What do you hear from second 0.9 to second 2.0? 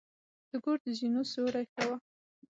زینو سیوري ښه وه.